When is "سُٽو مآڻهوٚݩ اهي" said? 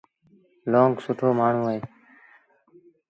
1.05-1.79